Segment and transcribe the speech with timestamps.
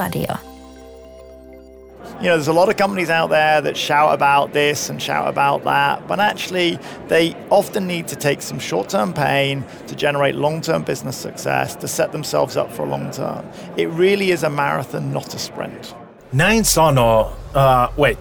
[0.00, 0.40] Älyradio.
[2.20, 5.26] You know, there's a lot of companies out there that shout about this and shout
[5.28, 6.78] about that, but actually,
[7.08, 11.76] they often need to take some short term pain to generate long term business success,
[11.76, 13.46] to set themselves up for a long term.
[13.76, 15.94] It really is a marathon, not a sprint.
[16.32, 18.18] Nine sanoo, uh, wait.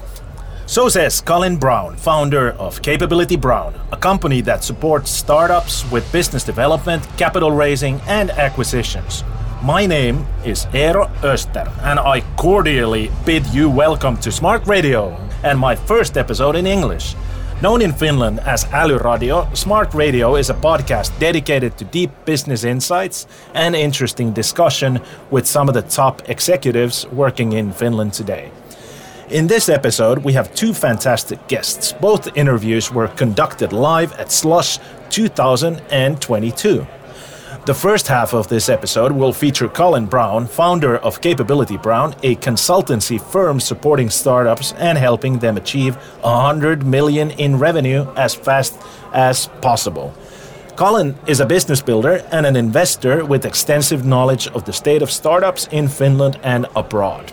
[0.66, 6.44] So says Colin Brown, founder of Capability Brown, a company that supports startups with business
[6.44, 9.24] development, capital raising, and acquisitions.
[9.62, 15.60] My name is Eero Öster, and I cordially bid you welcome to Smart Radio and
[15.60, 17.14] my first episode in English.
[17.62, 23.28] Known in Finland as Älyradio, Smart Radio is a podcast dedicated to deep business insights
[23.54, 28.52] and interesting discussion with some of the top executives working in Finland today.
[29.30, 31.92] In this episode, we have two fantastic guests.
[31.92, 36.88] Both interviews were conducted live at Slush 2022.
[37.70, 42.36] The first half of this episode will feature Colin Brown, founder of Capability Brown, a
[42.38, 48.82] consultancy firm supporting startups and helping them achieve 100 million in revenue as fast
[49.14, 50.12] as possible.
[50.78, 55.12] Colin is a business builder and an investor with extensive knowledge of the state of
[55.12, 57.32] startups in Finland and abroad.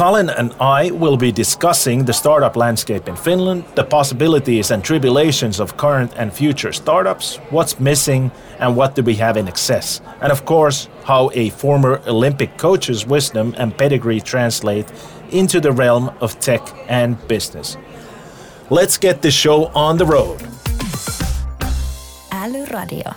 [0.00, 5.60] Colin and I will be discussing the startup landscape in Finland, the possibilities and tribulations
[5.60, 10.32] of current and future startups, what's missing, and what do we have in excess, and
[10.32, 14.90] of course, how a former Olympic coach's wisdom and pedigree translate
[15.32, 17.76] into the realm of tech and business.
[18.70, 20.38] Let's get the show on the road.
[22.30, 23.14] Älyradio.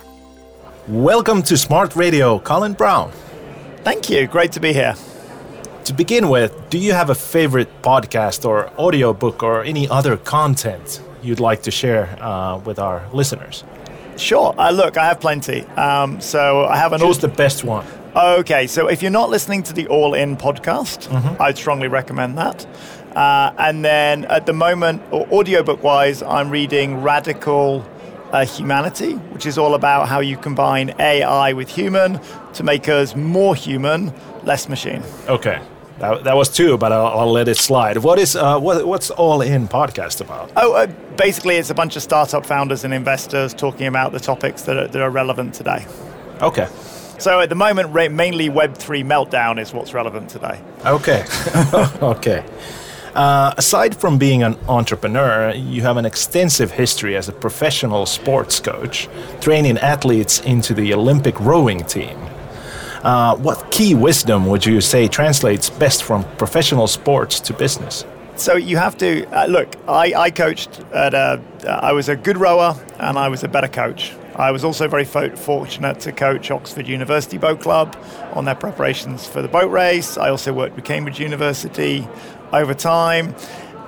[0.88, 3.10] Welcome to Smart Radio, Colin Brown.
[3.84, 4.26] Thank you.
[4.26, 4.94] Great to be here.
[5.84, 11.02] To begin with, do you have a favorite podcast or audiobook or any other content
[11.22, 13.64] you'd like to share uh, with our listeners?
[14.16, 14.54] Sure.
[14.56, 15.62] Uh, look, I have plenty.
[15.76, 17.00] Um, so I have an.
[17.00, 17.84] Choose the best one.
[18.16, 22.64] Okay, so if you're not listening to the All In podcast, I'd strongly recommend that.
[23.14, 27.84] Uh, and then at the moment, audiobook wise, I'm reading Radical
[28.32, 32.20] uh, Humanity, which is all about how you combine AI with human
[32.54, 34.12] to make us more human,
[34.44, 35.02] less machine.
[35.28, 35.60] Okay.
[35.98, 37.98] That, that was two, but I'll, I'll let it slide.
[37.98, 40.50] What is uh, what, what's All In podcast about?
[40.56, 44.62] Oh, uh, basically, it's a bunch of startup founders and investors talking about the topics
[44.62, 45.86] that are, that are relevant today.
[46.40, 46.68] Okay.
[47.18, 50.60] So at the moment, mainly Web3 meltdown is what's relevant today.
[50.84, 51.24] Okay.
[52.02, 52.44] okay.
[53.14, 58.58] Uh, aside from being an entrepreneur, you have an extensive history as a professional sports
[58.58, 59.08] coach,
[59.40, 62.18] training athletes into the Olympic rowing team.
[63.04, 68.06] Uh, what key wisdom would you say translates best from professional sports to business?
[68.36, 69.76] So you have to uh, look.
[69.86, 71.40] I, I coached at a.
[71.68, 74.12] I was a good rower and I was a better coach.
[74.36, 77.94] I was also very fo- fortunate to coach Oxford University Boat Club
[78.32, 80.16] on their preparations for the boat race.
[80.16, 82.08] I also worked with Cambridge University
[82.52, 83.36] over time,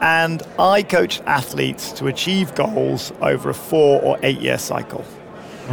[0.00, 5.04] and I coached athletes to achieve goals over a four or eight year cycle,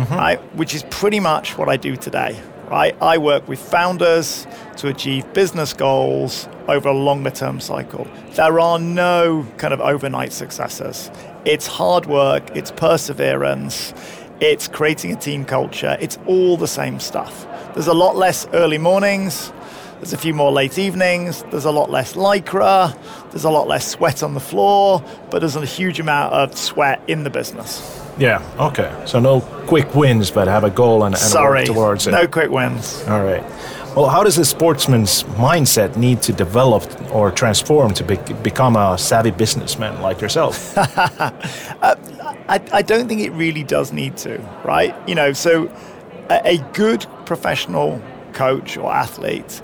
[0.09, 0.39] right?
[0.55, 2.41] Which is pretty much what I do today.
[2.69, 2.95] Right?
[3.01, 4.47] I work with founders
[4.77, 8.07] to achieve business goals over a longer term cycle.
[8.31, 11.11] There are no kind of overnight successes.
[11.45, 13.93] It's hard work, it's perseverance,
[14.39, 17.45] it's creating a team culture, it's all the same stuff.
[17.73, 19.51] There's a lot less early mornings,
[19.95, 22.97] there's a few more late evenings, there's a lot less lycra,
[23.31, 27.01] there's a lot less sweat on the floor, but there's a huge amount of sweat
[27.07, 28.02] in the business.
[28.17, 28.41] Yeah.
[28.59, 28.91] Okay.
[29.05, 32.11] So no quick wins, but have a goal and, and Sorry, work towards it.
[32.11, 33.03] no quick wins.
[33.07, 33.43] All right.
[33.95, 38.97] Well, how does a sportsman's mindset need to develop or transform to be, become a
[38.97, 40.75] savvy businessman like yourself?
[41.83, 41.95] Uh,
[42.47, 44.95] I, I don't think it really does need to, right?
[45.07, 45.69] You know, so
[46.29, 48.01] a, a good professional
[48.33, 49.61] coach or athlete,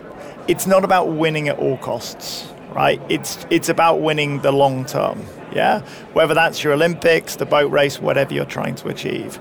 [0.47, 3.01] it's not about winning at all costs, right?
[3.09, 5.21] It's it's about winning the long term,
[5.53, 5.81] yeah?
[6.13, 9.39] Whether that's your Olympics, the boat race, whatever you're trying to achieve.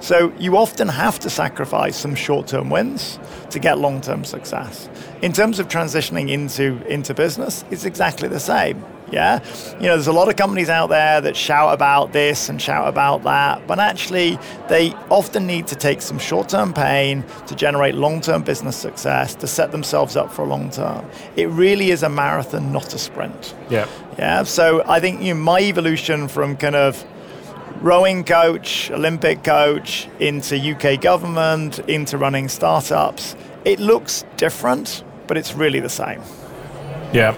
[0.00, 3.18] So you often have to sacrifice some short-term wins
[3.50, 4.88] to get long-term success.
[5.22, 8.84] In terms of transitioning into into business, it's exactly the same.
[9.10, 9.40] Yeah,
[9.80, 12.88] you know, there's a lot of companies out there that shout about this and shout
[12.88, 18.42] about that, but actually, they often need to take some short-term pain to generate long-term
[18.44, 21.04] business success to set themselves up for a long term.
[21.36, 23.54] It really is a marathon, not a sprint.
[23.68, 23.86] yeah.
[24.18, 27.04] Yeah, so I think you know, my evolution from kind of
[27.80, 33.34] rowing coach, Olympic coach, into UK government, into running startups,
[33.64, 36.20] it looks different, but it's really the same.
[37.12, 37.34] Yeah.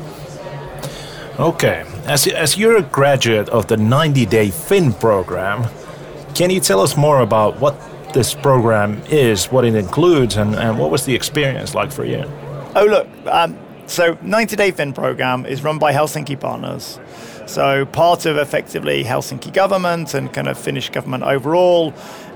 [1.38, 1.84] Okay.
[2.05, 5.69] As, as you're a graduate of the 90 Day Finn program,
[6.34, 7.75] can you tell us more about what
[8.12, 12.25] this program is, what it includes, and, and what was the experience like for you?
[12.75, 16.99] Oh, look, um, So 90 Day Finn program is run by Helsinki Partners.
[17.46, 21.93] So part of effectively Helsinki government and kind of Finnish government overall,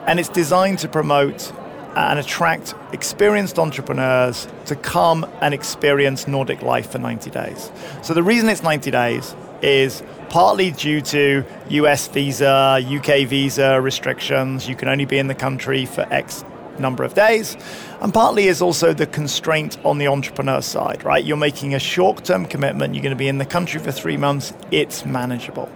[0.07, 1.53] and it's designed to promote
[1.97, 7.71] and attract experienced entrepreneurs to come and experience Nordic life for 90 days.
[8.03, 14.69] So the reason it's 90 days is partly due to US visa, UK visa restrictions.
[14.69, 16.45] You can only be in the country for X
[16.79, 17.57] number of days.
[18.01, 21.25] And partly is also the constraint on the entrepreneur side, right?
[21.25, 24.19] You're making a short term commitment, you're going to be in the country for three
[24.19, 25.71] months, it's manageable.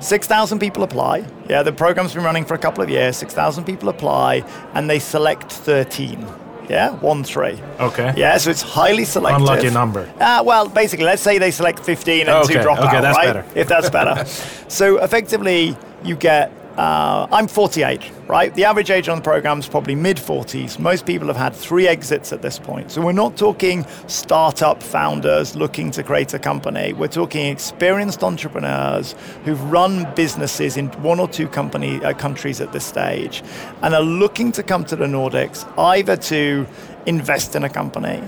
[0.00, 1.24] 6,000 people apply.
[1.48, 3.16] Yeah, the program's been running for a couple of years.
[3.16, 4.44] 6,000 people apply,
[4.74, 6.26] and they select 13.
[6.68, 7.60] Yeah, one three.
[7.78, 8.12] Okay.
[8.16, 9.40] Yeah, so it's highly selective.
[9.40, 10.12] Unlucky number.
[10.18, 13.16] Uh, well, basically, let's say they select 15 and Okay, two drop okay, out, that's
[13.16, 13.26] right?
[13.26, 13.44] better.
[13.54, 14.24] If that's better.
[14.68, 16.50] so effectively, you get.
[16.76, 18.54] Uh, I'm 48, right?
[18.54, 20.78] The average age on the program is probably mid 40s.
[20.78, 22.90] Most people have had three exits at this point.
[22.90, 26.92] So we're not talking startup founders looking to create a company.
[26.92, 29.14] We're talking experienced entrepreneurs
[29.44, 33.42] who've run businesses in one or two company, uh, countries at this stage
[33.80, 36.66] and are looking to come to the Nordics either to
[37.06, 38.20] invest in a company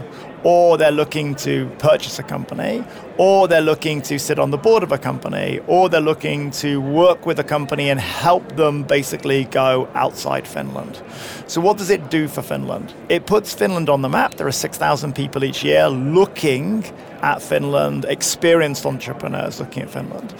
[0.45, 2.85] or they're looking to purchase a company,
[3.17, 6.81] or they're looking to sit on the board of a company, or they're looking to
[6.81, 11.03] work with a company and help them basically go outside Finland.
[11.47, 12.95] So, what does it do for Finland?
[13.09, 14.35] It puts Finland on the map.
[14.35, 16.85] There are 6,000 people each year looking
[17.23, 20.35] at Finland, experienced entrepreneurs looking at Finland.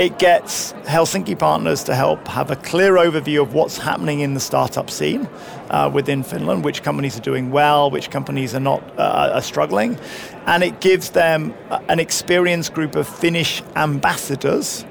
[0.00, 4.40] It gets Helsinki partners to help have a clear overview of what's happening in the
[4.40, 5.28] startup scene
[5.68, 9.98] uh, within Finland, which companies are doing well, which companies are not uh, are struggling,
[10.46, 11.52] and it gives them
[11.90, 14.86] an experienced group of Finnish ambassadors.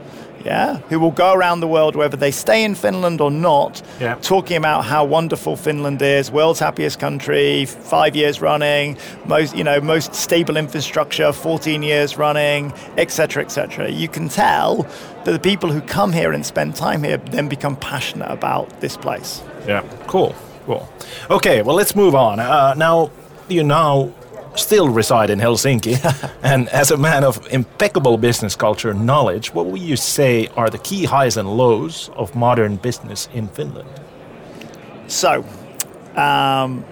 [0.45, 4.15] Yeah, who will go around the world, whether they stay in Finland or not, Yeah.
[4.21, 9.81] talking about how wonderful Finland is, world's happiest country, five years running, most you know
[9.81, 13.89] most stable infrastructure, 14 years running, etc., etc.
[13.89, 14.86] You can tell
[15.25, 18.95] that the people who come here and spend time here then become passionate about this
[18.97, 19.42] place.
[19.68, 19.81] Yeah.
[20.07, 20.33] Cool.
[20.65, 20.88] Cool.
[21.30, 21.62] Okay.
[21.63, 22.39] Well, let's move on.
[22.39, 23.09] Uh, now,
[23.50, 24.09] you now
[24.59, 25.97] still reside in Helsinki,
[26.44, 30.77] and as a man of impeccable business culture knowledge, what would you say are the
[30.79, 33.89] key highs and lows of modern business in Finland?
[35.07, 35.44] So,
[36.15, 36.85] um,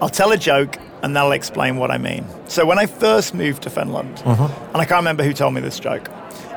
[0.00, 2.24] I'll tell a joke and that'll explain what I mean.
[2.46, 5.78] So, when I first moved to Finland, and I can't remember who told me this
[5.78, 6.10] joke,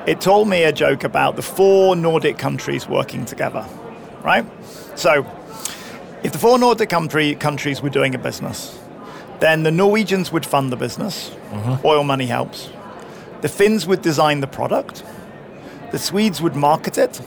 [0.05, 3.65] it told me a joke about the four Nordic countries working together,
[4.23, 4.45] right?
[4.95, 5.25] So,
[6.23, 8.79] if the four Nordic country, countries were doing a business,
[9.43, 11.31] then the Norwegians would fund the business,
[11.83, 12.69] oil money helps.
[13.41, 15.03] The Finns would design the product,
[15.91, 17.21] the Swedes would market it,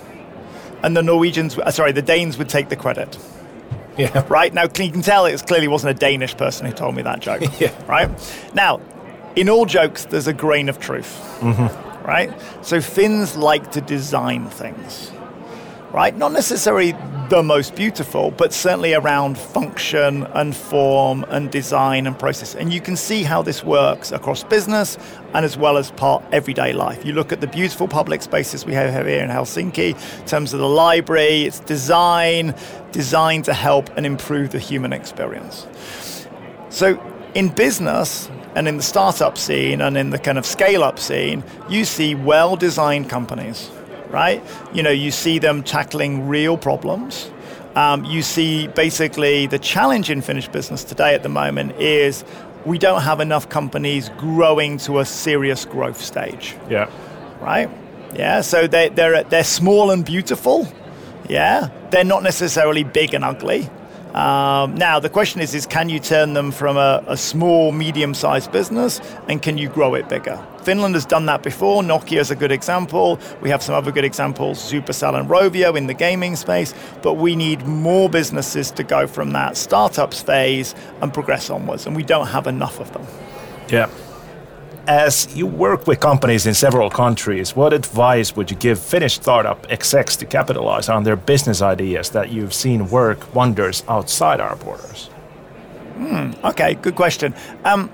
[0.82, 3.18] and the Norwegians, uh, sorry, the Danes would take the credit
[3.98, 4.24] Yeah.
[4.28, 4.52] right?
[4.52, 7.42] Now, you can tell it clearly wasn't a Danish person who told me that joke,
[7.60, 7.72] Yeah.
[7.86, 8.08] right?
[8.54, 8.80] Now,
[9.34, 11.12] in all jokes, there's a grain of truth,
[12.04, 12.30] right?
[12.62, 15.10] So Finns like to design things,
[15.92, 16.16] right?
[16.16, 16.94] Not necessarily
[17.28, 22.54] the most beautiful, but certainly around function and form and design and process.
[22.54, 24.96] And you can see how this works across business
[25.34, 27.04] and as well as part everyday life.
[27.04, 30.60] You look at the beautiful public spaces we have here in Helsinki, in terms of
[30.60, 32.54] the library, it's design,
[32.92, 35.66] designed to help and improve the human experience.
[36.68, 37.00] So
[37.34, 41.44] in business and in the startup scene and in the kind of scale up scene,
[41.68, 43.70] you see well designed companies,
[44.10, 44.42] right?
[44.72, 47.30] You know, you see them tackling real problems.
[47.74, 52.24] Um, you see basically the challenge in Finnish business today at the moment is
[52.64, 56.88] we don't have enough companies growing to a serious growth stage Yeah.
[57.40, 57.68] right?
[58.14, 60.66] Yeah, so they, they're they're small and beautiful.
[61.28, 63.68] Yeah, they're not necessarily big and ugly.
[64.16, 68.50] Um, now the question is: is can you turn them from a, a small, medium-sized
[68.50, 70.42] business and can you grow it bigger?
[70.62, 71.82] Finland has done that before.
[71.82, 73.20] Nokia is a good example.
[73.42, 76.72] We have some other good examples: Supercell and Rovio in the gaming space.
[77.02, 81.94] But we need more businesses to go from that startups phase and progress onwards, and
[81.94, 83.06] we don't have enough of them.
[83.68, 83.90] Yeah.
[84.86, 89.66] As you work with companies in several countries, what advice would you give Finnish startup
[89.68, 95.10] execs to capitalize on their business ideas that you've seen work wonders outside our borders?
[96.44, 97.34] Okay, good question.
[97.64, 97.90] Um,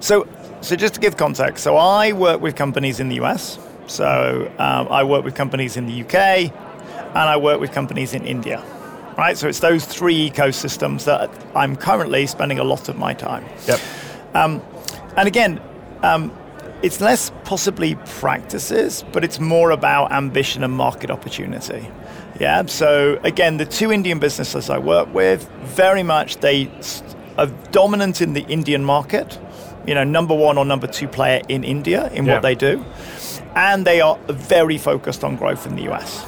[0.00, 0.26] so,
[0.62, 3.60] so just to give context, so I work with companies in the US.
[3.86, 8.24] So um, I work with companies in the UK, and I work with companies in
[8.24, 8.64] India.
[9.16, 9.38] Right.
[9.38, 13.44] So it's those three ecosystems that I'm currently spending a lot of my time.
[13.68, 13.80] Yep.
[15.16, 15.60] And again,
[16.02, 16.30] um,
[16.82, 21.88] it's less possibly practices, but it's more about ambition and market opportunity.
[22.40, 22.66] Yeah.
[22.66, 26.70] So again, the two Indian businesses I work with, very much they
[27.38, 29.38] are dominant in the Indian market.
[29.86, 32.32] you know, number one or number two player in India in Yeah.
[32.32, 32.84] what they do,
[33.54, 36.26] and they are very focused on growth in the US.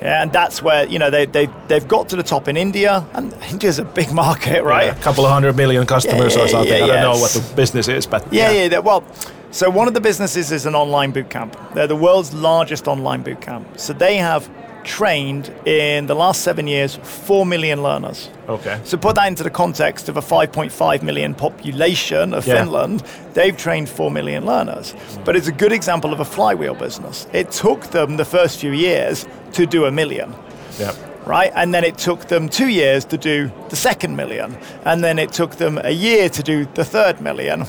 [0.00, 3.04] Yeah, and that's where you know they they they've got to the top in India,
[3.14, 4.86] and India's a big market, right?
[4.86, 6.82] Yeah, A couple of hundred million customers Yeah, or something.
[6.82, 8.78] I don't know what the business is, but Yeah, yeah.
[8.78, 9.02] well,
[9.50, 11.56] so one of the businesses is an online boot camp.
[11.74, 13.66] They're the world's largest online boot camp.
[13.78, 14.48] So they have
[14.88, 18.30] trained in the last seven years four million learners.
[18.48, 18.80] Okay.
[18.84, 22.54] So put that into the context of a 5.5 million population of Yeah.
[22.56, 23.02] Finland,
[23.34, 24.94] they've trained 4 million learners.
[25.24, 27.26] But it's a good example of a flywheel business.
[27.32, 30.34] It took them the first few years to do a million
[30.80, 30.92] Yeah.
[31.26, 31.52] right?
[31.54, 35.32] And then it took them two years to do the second million, and then it
[35.32, 37.66] took them a year to do the third million,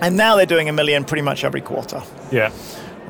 [0.00, 2.00] and now they're doing a million pretty much every quarter,
[2.30, 2.50] Yeah.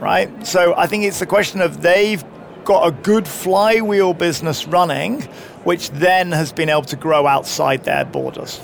[0.00, 0.28] right?
[0.46, 2.24] So I think it's the question of they've
[2.66, 5.22] got a good flywheel business running,
[5.64, 8.60] which then has been able to grow outside their borders.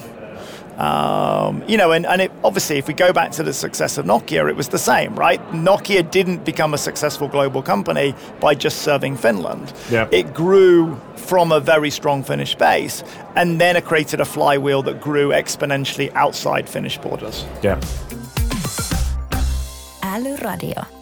[0.77, 4.07] Um, you know, and, and it, obviously, if we go back to the success of
[4.07, 5.41] Nokia, it was the same, right?
[5.53, 9.73] Nokia didn't become a successful global company by just serving Finland.
[9.91, 10.09] Yeah.
[10.11, 13.05] It grew from a very strong Finnish base,
[13.37, 17.45] and then it created a flywheel that grew exponentially outside Finnish borders.
[17.63, 17.79] Yeah.
[20.03, 21.02] Älyradio.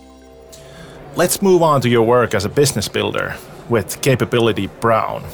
[1.16, 3.34] Let's move on to your work as a business builder
[3.68, 5.24] with Capability Brown.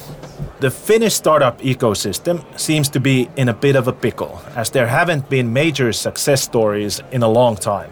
[0.60, 4.86] The Finnish startup ecosystem seems to be in a bit of a pickle, as there
[4.86, 7.90] haven't been major success stories in a long time.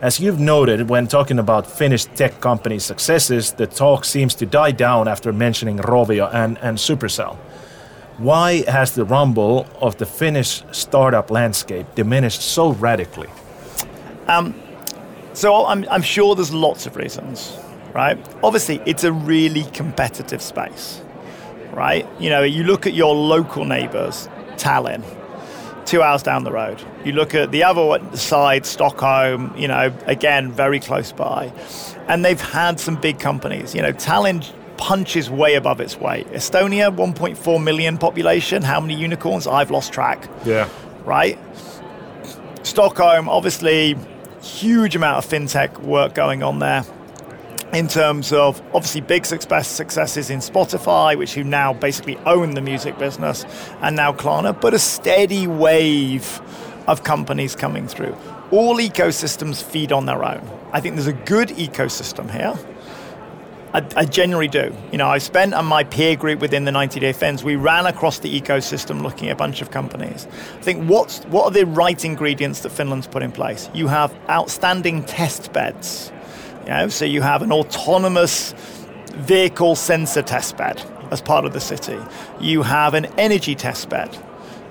[0.00, 4.70] As you've noted when talking about Finnish tech company successes, the talk seems to die
[4.70, 7.36] down after mentioning Rovio and, and Supercell.
[8.18, 13.28] Why has the rumble of the Finnish startup landscape diminished so radically?
[14.28, 14.54] Um,
[15.34, 17.56] So I'm, I'm sure there's lots of reasons,
[17.92, 18.16] right?
[18.42, 21.02] Obviously, it's a really competitive space,
[21.72, 22.06] right?
[22.20, 25.02] You know, you look at your local neighbors, Tallinn,
[25.86, 26.80] two hours down the road.
[27.04, 31.52] You look at the other side, Stockholm, you know, again, very close by.
[32.08, 33.74] And they've had some big companies.
[33.74, 36.26] You know, Tallinn punches way above its weight.
[36.28, 38.62] Estonia, 1.4 million population.
[38.62, 39.46] How many unicorns?
[39.46, 40.68] I've lost track Yeah.
[41.04, 41.38] right?
[42.62, 43.96] Stockholm, obviously,
[44.44, 46.84] huge amount of fintech work going on there.
[47.72, 52.60] In terms of obviously big success successes in Spotify, which who now basically own the
[52.60, 53.44] music business,
[53.80, 56.40] and now Klarna, but a steady wave
[56.86, 58.16] of companies coming through.
[58.52, 60.48] All ecosystems feed on their own.
[60.72, 62.56] I think there's a good ecosystem here.
[63.74, 64.72] I, I genuinely do.
[64.92, 67.42] You know, I spent on my peer group within the 90 Day Fence.
[67.42, 70.28] We ran across the ecosystem looking at a bunch of companies.
[70.56, 73.68] I think what's what are the right ingredients that Finland's put in place?
[73.74, 76.12] You have outstanding test beds.
[76.62, 78.54] You know, so you have an autonomous
[79.16, 81.98] vehicle sensor test bed as part of the city.
[82.40, 84.16] You have an energy test bed.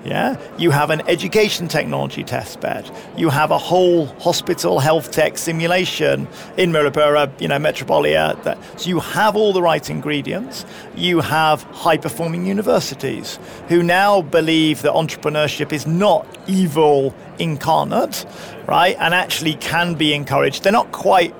[0.05, 2.89] Yeah, you have an education technology test bed.
[3.15, 8.41] You have a whole hospital health tech simulation in Myllypuro, you know, Metropolia.
[8.43, 10.65] That, so you have all the right ingredients.
[10.95, 18.25] You have high performing universities who now believe that entrepreneurship is not evil incarnate,
[18.67, 18.97] right?
[18.99, 20.63] And actually can be encouraged.
[20.63, 21.33] They're not quite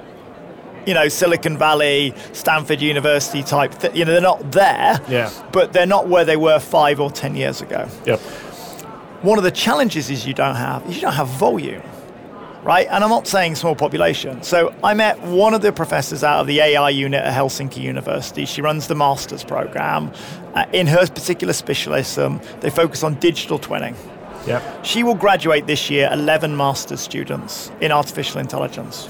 [0.86, 3.77] you know, Silicon Valley, Stanford University type.
[3.79, 5.29] Th- you know, they're not there, Yeah.
[5.53, 7.88] but they're not where they were five or ten years ago.
[8.05, 8.20] Yep.
[9.24, 11.82] One of the challenges is you don't have is you don't have volume,
[12.63, 12.88] right?
[12.92, 14.44] And I'm not saying small population.
[14.44, 18.46] So I met one of the professors out of the AI unit at Helsinki University.
[18.46, 20.12] She runs the master's program.
[20.53, 23.96] Uh, in her particular specialism, they focus on digital twinning.
[24.46, 24.86] Yep.
[24.86, 29.08] She will graduate this year 11 master's students in artificial intelligence.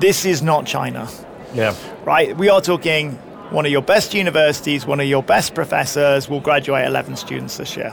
[0.00, 1.08] This is not China
[1.54, 1.74] Yeah.
[2.04, 2.36] right?
[2.36, 3.12] We are talking
[3.50, 7.76] one of your best universities, one of your best professors will graduate 11 students this
[7.76, 7.92] year,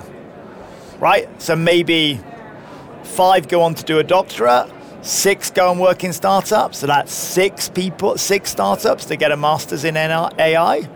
[1.00, 1.30] right?
[1.42, 2.20] So maybe
[3.04, 6.80] five go on to do a doctorate, six go and work in startups.
[6.80, 10.88] So that's six people, six startups to get a master's in AI.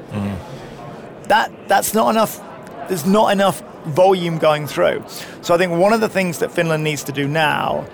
[1.28, 2.42] That that's not enough.
[2.90, 5.04] There's not enough volume going through.
[5.42, 7.86] So I think one of the things that Finland needs to do now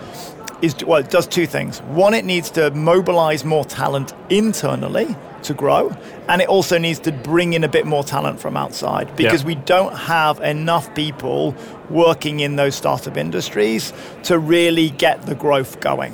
[0.61, 1.79] is well, it does two things.
[1.83, 5.95] One, it needs to mobilize more talent internally to grow,
[6.27, 9.55] and it also needs to bring in a bit more talent from outside because we
[9.55, 11.55] don't have enough people
[11.89, 16.13] working in those startup industries to really get the growth going.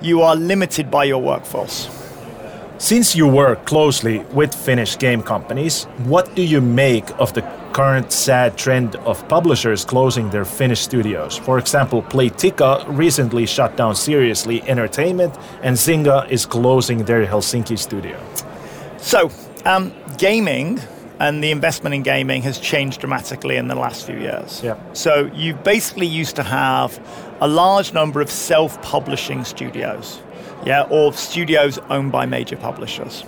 [0.00, 1.88] You are limited by your workforce.
[2.78, 7.42] Since you work closely with Finnish game companies, what do you make of the
[7.72, 11.38] current sad trend of publishers closing their Finnish studios?
[11.38, 18.18] For example, Playtika recently shut down Seriously Entertainment, and Zynga is closing their Helsinki studio.
[19.04, 19.30] So,
[19.66, 20.80] um, gaming
[21.20, 24.62] and the investment in gaming has changed dramatically in the last few years.
[24.64, 24.78] Yeah.
[24.94, 26.98] So you basically used to have
[27.42, 30.22] a large number of self-publishing studios,
[30.64, 33.24] yeah, or studios owned by major publishers.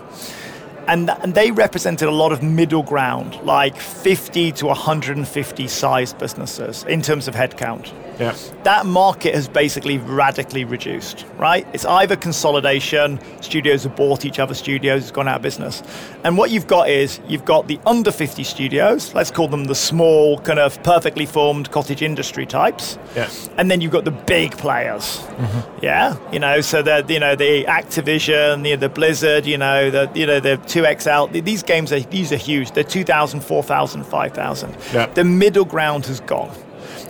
[0.88, 6.84] And, and they represented a lot of middle ground, like 50 to 150 sized businesses
[6.84, 7.92] in terms of headcount.
[8.18, 8.34] Yeah.
[8.62, 11.66] That market has basically radically reduced, right?
[11.74, 15.82] It's either consolidation, studios have bought each other studios, it's gone out of business.
[16.24, 19.74] And what you've got is you've got the under 50 studios, let's call them the
[19.74, 22.98] small, kind of perfectly formed cottage industry types.
[23.14, 23.30] Yeah.
[23.58, 25.18] And then you've got the big players.
[25.18, 25.84] Mm-hmm.
[25.84, 26.16] Yeah.
[26.32, 30.26] You know, so the you know, the Activision, the, the Blizzard, you know, the you
[30.26, 32.73] know, the 2XL, these games are these are huge.
[32.73, 34.76] They're 2,000, 4,000, 5,000.
[34.92, 35.06] Yeah.
[35.06, 36.54] The middle ground has gone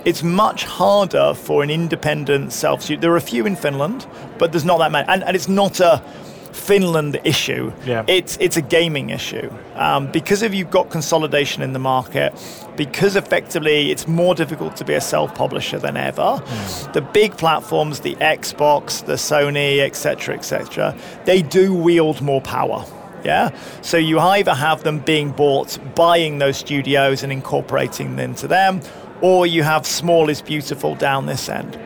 [0.05, 4.07] it's much harder for an independent self There are a few in Finland,
[4.39, 5.07] but there's not that many.
[5.09, 6.01] And, and it's not a
[6.53, 7.73] Finland issue.
[7.85, 8.05] Yeah.
[8.07, 9.51] It's, it's a gaming issue.
[9.75, 12.33] Um, because if you've got consolidation in the market,
[12.77, 16.43] because effectively it's more difficult to be a self-publisher than ever,
[16.93, 22.85] the big platforms, the Xbox, the Sony, etc., etc., they do wield more power.
[23.27, 23.51] Yeah.
[23.83, 28.81] So you either have them being bought, buying those studios and incorporating them into them,
[29.21, 31.77] or you have small is beautiful down this end.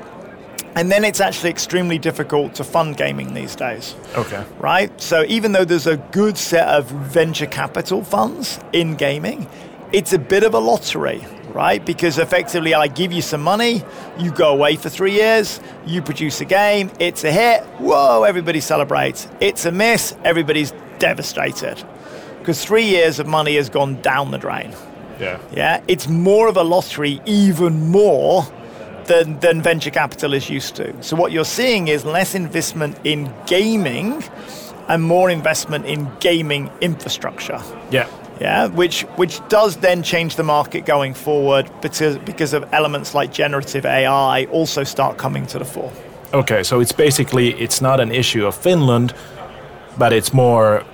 [0.74, 3.94] And then it's actually extremely difficult to fund gaming these days.
[4.16, 4.44] Okay.
[4.58, 5.00] Right?
[5.00, 9.48] So even though there's a good set of venture capital funds in gaming,
[9.92, 11.84] it's a bit of a lottery, right?
[11.84, 13.82] Because effectively I give you some money,
[14.18, 18.60] you go away for three years, you produce a game, it's a hit, whoa, everybody
[18.60, 19.26] celebrates.
[19.40, 21.82] It's a miss, everybody's devastated.
[22.38, 24.72] Because three years of money has gone down the drain.
[25.18, 25.38] Yeah.
[25.52, 28.46] Yeah, it's more of a lottery, even more
[29.06, 31.02] than, than venture capital is used to.
[31.02, 34.22] So what you're seeing is less investment in gaming
[34.88, 37.60] and more investment in gaming infrastructure.
[37.90, 38.08] Yeah.
[38.40, 43.34] Yeah, which which does then change the market going forward because because of elements like
[43.34, 45.92] generative AI also start coming to the fore.
[46.32, 49.12] Okay, so it's basically it's not an issue of Finland,
[49.98, 50.84] but it's more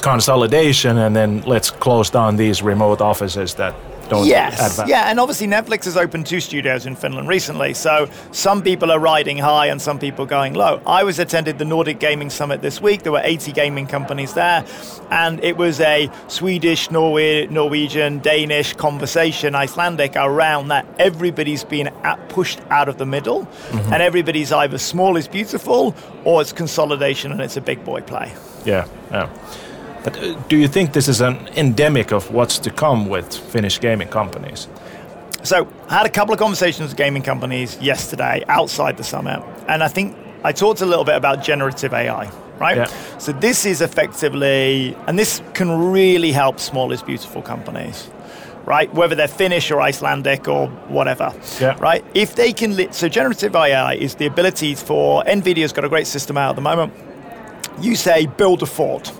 [0.00, 3.74] consolidation and then let's close down these remote offices that
[4.06, 8.62] don't Yes, yeah, and obviously Netflix has opened two studios in Finland recently, so some
[8.62, 10.80] people are riding high and some people going low.
[10.86, 13.02] I was attended the Nordic Gaming Summit this week.
[13.02, 14.64] There were 80 gaming companies there,
[15.10, 20.86] and it was a Swedish, Norwe- Norwegian, Danish conversation, Icelandic around that.
[20.98, 23.92] Everybody's been at, pushed out of the middle, mm-hmm.
[23.92, 28.34] and everybody's either small is beautiful or it's consolidation and it's a big boy play.
[28.64, 29.28] Yeah, yeah.
[30.06, 33.80] But uh, do you think this is an endemic of what's to come with Finnish
[33.80, 34.68] gaming companies?
[35.42, 39.82] So I had a couple of conversations with gaming companies yesterday outside the summit, and
[39.82, 42.76] I think I talked a little bit about generative AI, right?
[42.76, 43.18] Yeah.
[43.18, 48.08] So this is effectively, and this can really help small is beautiful companies,
[48.64, 48.92] right?
[48.94, 51.76] Whether they're Finnish or Icelandic or whatever, Yeah.
[51.80, 52.04] right?
[52.14, 56.06] If they can, li- so generative AI is the ability for Nvidia's got a great
[56.06, 56.92] system out at the moment.
[57.80, 59.12] You say build a fort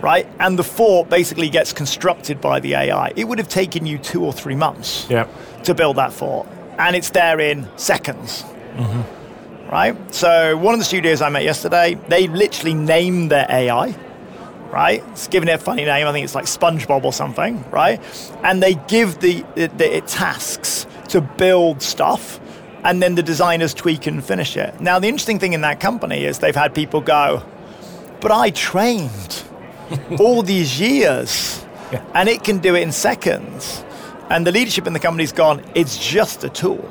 [0.00, 0.26] right?
[0.38, 3.12] And the fort basically gets constructed by the AI.
[3.16, 5.26] It would have taken you two or three months Yeah.
[5.64, 6.46] to build that fort,
[6.78, 8.44] and it's there in seconds.
[9.70, 9.96] Right?
[10.14, 13.96] So, one of the studios I met yesterday, they literally named their AI,
[14.70, 15.02] right?
[15.10, 16.06] It's given it a funny name.
[16.06, 18.00] I think it's like SpongeBob or something, right?
[18.44, 22.38] And they give the, the, the it tasks to build stuff,
[22.84, 24.80] and then the designers tweak and finish it.
[24.80, 27.42] Now, the interesting thing in that company is they've had people go,
[28.20, 29.42] but I trained
[30.20, 32.02] all these years Yeah.
[32.14, 33.84] and it can do it in seconds.
[34.30, 36.88] And the leadership in the company's gone, it's just a tool,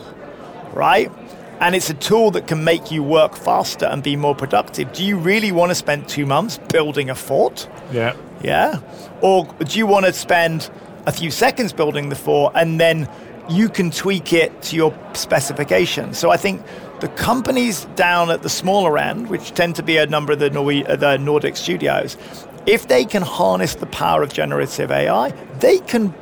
[0.73, 1.11] right?
[1.59, 4.91] And it's a tool that can make you work faster and be more productive.
[4.93, 7.67] Do you really want to spend two months building a fort?
[7.91, 8.15] Yeah.
[8.43, 8.79] Yeah?
[9.21, 10.69] Or do you want to spend
[11.05, 13.07] a few seconds building the fort and then
[13.49, 16.13] you can tweak it to your specification?
[16.13, 16.61] So I think
[16.99, 20.49] the companies down at the smaller end, which tend to be a number of the,
[20.49, 22.17] Norwe- the Nordic studios,
[22.65, 26.13] if they can harness the power of generative AI, they can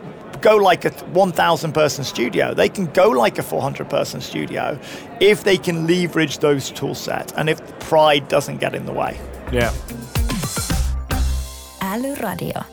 [0.42, 2.54] go like a 1,000 person studio.
[2.54, 4.78] They can go like a 400 person studio
[5.20, 9.20] if they can leverage those tool sets and if pride doesn't get in the way.
[9.52, 9.72] Yeah.
[11.80, 12.66] Älyradio.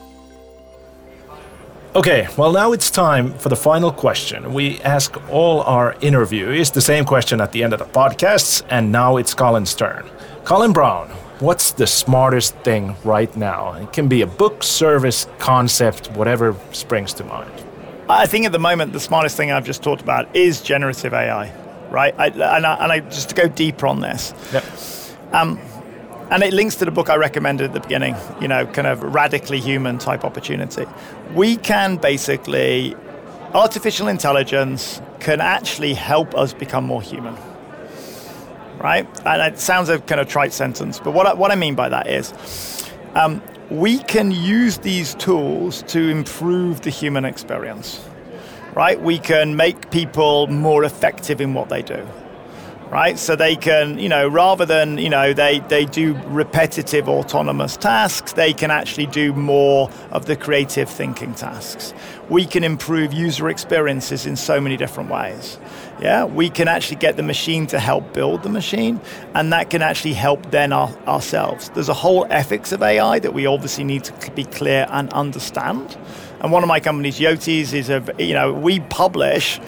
[1.93, 4.53] Okay, well, now it's time for the final question.
[4.53, 8.93] We ask all our interviewees the same question at the end of the podcasts, and
[8.93, 10.09] now it's Colin's turn.
[10.45, 13.73] Colin Brown, what's the smartest thing right now?
[13.73, 17.51] It can be a book, service, concept, whatever springs to mind.
[18.07, 21.51] I think at the moment the smartest thing I've just talked about is generative AI,
[21.89, 22.13] right?
[22.17, 24.63] I, and, I, and I just to go deeper on this, Yep.
[25.33, 25.59] Um,
[26.29, 29.01] and it links to the book I recommended at the beginning, you know, kind of
[29.01, 30.85] radically human type opportunity.
[31.33, 32.95] We can basically,
[33.53, 37.35] artificial intelligence can actually help us become more human.
[38.81, 39.07] Right?
[39.25, 41.89] And it sounds a kind of trite sentence, but what I, what I mean by
[41.89, 42.33] that is
[43.15, 48.03] um, we can use these tools to improve the human experience.
[48.73, 48.99] Right?
[48.99, 52.07] We can make people more effective in what they do
[52.91, 53.17] right?
[53.17, 58.33] So they can, you know, rather than, you know, they, they do repetitive autonomous tasks,
[58.33, 61.93] they can actually do more of the creative thinking tasks.
[62.29, 65.57] We can improve user experiences in so many different ways.
[66.01, 68.99] Yeah, we can actually get the machine to help build the machine,
[69.35, 71.69] and that can actually help then our, ourselves.
[71.69, 75.97] There's a whole ethics of AI that we obviously need to be clear and understand.
[76.41, 79.59] And one of my companies, Yoti's, is a, you know, we publish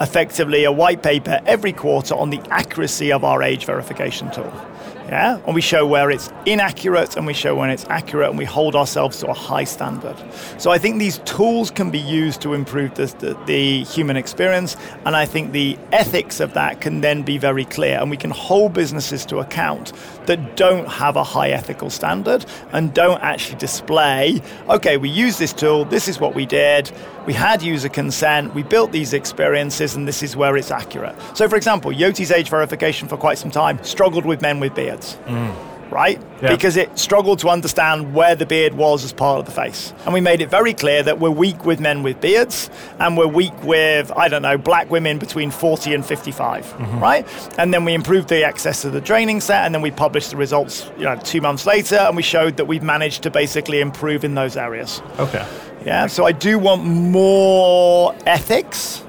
[0.00, 4.69] effectively a white paper every quarter on the accuracy of our age verification tool.
[5.10, 5.40] Yeah?
[5.44, 8.76] And we show where it's inaccurate and we show when it's accurate and we hold
[8.76, 10.14] ourselves to a high standard.
[10.56, 14.76] So I think these tools can be used to improve the, the, the, human experience
[15.04, 18.30] and I think the ethics of that can then be very clear and we can
[18.30, 19.92] hold businesses to account
[20.26, 25.52] that don't have a high ethical standard and don't actually display, okay, we use this
[25.52, 26.92] tool, this is what we did,
[27.26, 31.14] we had user consent, we built these experiences, and this is where it's accurate.
[31.34, 34.99] So, for example, Yoti's age verification for quite some time struggled with men with beards.
[35.26, 36.20] Mm right?
[36.40, 36.54] Yeah.
[36.54, 39.92] Because it struggled to understand where the beard was as part of the face.
[40.04, 43.26] And we made it very clear that we're weak with men with beards and we're
[43.26, 46.98] weak with, I don't know, black women between 40 and 55, mm-hmm.
[47.00, 47.58] right?
[47.58, 50.36] And then we improved the access to the training set and then we published the
[50.36, 54.24] results, you know, two months later and we showed that we've managed to basically improve
[54.24, 55.02] in those areas.
[55.18, 55.46] Okay.
[55.84, 59.02] Yeah, so I do want more ethics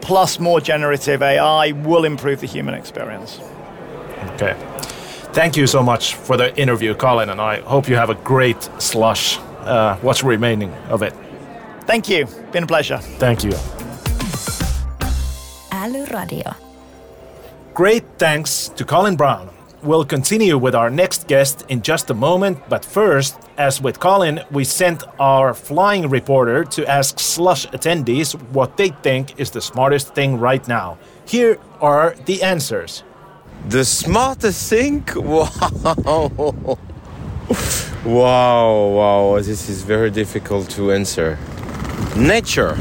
[0.00, 3.40] plus more generative AI will improve the human experience.
[4.34, 4.54] Okay.
[5.34, 8.62] Thank you so much for the interview, Colin, and I hope you have a great
[8.78, 9.38] slush.
[9.60, 11.12] Uh, what's remaining of it?
[11.86, 12.26] Thank you.
[12.52, 12.98] Been a pleasure.
[13.18, 13.52] Thank you.
[16.14, 16.54] Radio.
[17.74, 19.50] Great thanks to Colin Brown.
[19.82, 24.40] We'll continue with our next guest in just a moment, but first, as with Colin,
[24.50, 30.14] we sent our flying reporter to ask slush attendees what they think is the smartest
[30.14, 30.96] thing right now.
[31.26, 33.02] Here are the answers.
[33.68, 35.04] The smartest thing?
[38.04, 38.16] Wow.
[38.16, 41.38] wow, wow, this is very difficult to answer.
[42.16, 42.76] Nature.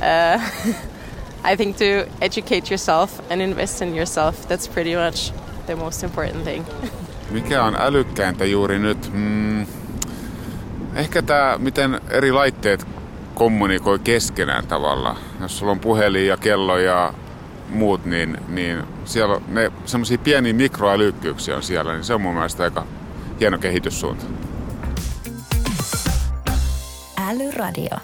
[0.00, 0.38] Uh,
[1.44, 5.32] I think to educate yourself and invest in yourself, that's pretty much
[5.66, 6.64] the most important thing.
[7.30, 9.10] Mikä on älykkäintä juuri nyt?
[9.12, 9.66] Mm,
[10.94, 12.86] ehkä tämä, miten eri laitteet
[13.34, 15.16] kommunikoi keskenään tavalla.
[15.40, 17.14] Jos sulla on puhelin ja kello ja
[17.70, 22.62] muut, niin, niin siellä ne semmoisia pieniä mikroälykkyyksiä on siellä, niin se on mun mielestä
[22.62, 22.86] aika
[23.40, 24.24] hieno kehityssuunta.
[27.30, 27.96] Älyradio.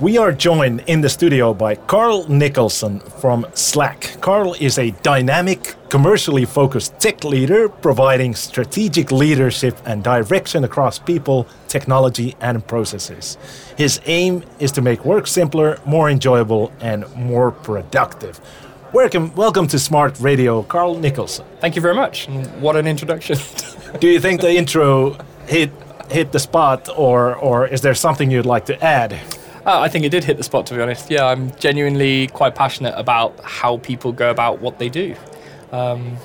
[0.00, 4.20] We are joined in the studio by Carl Nicholson from Slack.
[4.20, 11.48] Carl is a dynamic, commercially focused tech leader providing strategic leadership and direction across people,
[11.66, 13.38] technology, and processes.
[13.76, 18.40] His aim is to make work simpler, more enjoyable, and more productive.
[18.92, 21.44] Welcome, welcome to Smart Radio, Carl Nicholson.
[21.60, 22.26] Thank you very much.
[22.58, 23.36] What an introduction.
[24.00, 25.70] Do you think the intro hit
[26.10, 29.12] hit the spot, or or is there something you'd like to add?
[29.66, 31.10] Uh, I think it did hit the spot, to be honest.
[31.10, 35.14] Yeah, I'm genuinely quite passionate about how people go about what they do.
[35.70, 36.16] Um,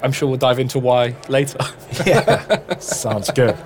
[0.00, 1.58] I'm sure we'll dive into why later.
[2.06, 3.56] yeah, sounds good.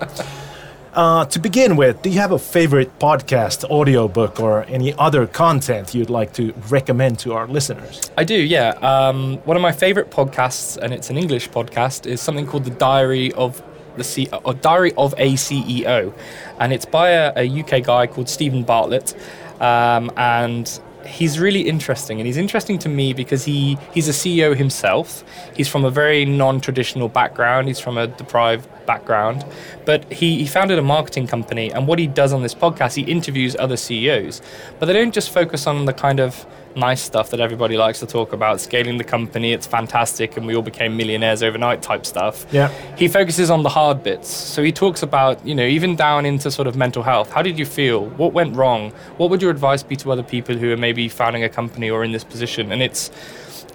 [0.93, 5.95] Uh, to begin with, do you have a favorite podcast, audiobook, or any other content
[5.95, 8.11] you'd like to recommend to our listeners?
[8.19, 8.71] I do, yeah.
[8.83, 12.73] Um, one of my favorite podcasts, and it's an English podcast, is something called The
[12.73, 13.63] Diary of
[13.97, 16.13] the C- or Diary of a CEO,
[16.59, 19.15] and it's by a, a UK guy called Stephen Bartlett,
[19.61, 24.57] um, and he's really interesting and he's interesting to me because he he's a CEO
[24.57, 25.25] himself.
[25.55, 27.69] He's from a very non-traditional background.
[27.69, 29.45] He's from a deprived background,
[29.85, 33.03] but he, he founded a marketing company and what he does on this podcast, he
[33.03, 34.43] interviews other CEOs,
[34.79, 38.07] but they don't just focus on the kind of nice stuff that everybody likes to
[38.07, 42.47] talk about, scaling the company, it's fantastic, and we all became millionaires overnight type stuff.
[42.53, 42.69] Yeah.
[42.97, 44.29] He focuses on the hard bits.
[44.29, 47.31] So he talks about, you know, even down into sort of mental health.
[47.31, 48.07] How did you feel?
[48.11, 48.91] What went wrong?
[49.17, 52.05] What would your advice be to other people who are maybe founding a company or
[52.05, 52.73] in this position?
[52.73, 53.11] And it's